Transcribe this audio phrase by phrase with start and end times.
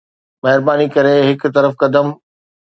[0.43, 2.07] مهرباني ڪري هڪ طرف قدم